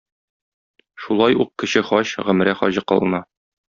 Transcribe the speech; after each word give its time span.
Шулай 1.03 1.37
ук 1.45 1.51
кече 1.63 1.81
хаҗ, 1.91 2.07
гомрә 2.31 2.53
хаҗы 2.63 2.81
кылына. 2.93 3.19